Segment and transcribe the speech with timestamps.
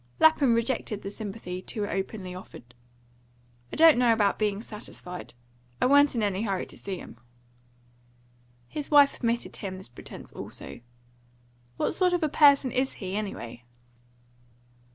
[0.19, 2.73] Lapham rejected the sympathy too openly offered.
[3.71, 5.35] "I don't know about being satisfied.
[5.79, 7.17] I wa'n't in any hurry to see him."
[8.67, 10.79] His wife permitted him this pretence also.
[11.77, 13.63] "What sort of a person is he, anyway?"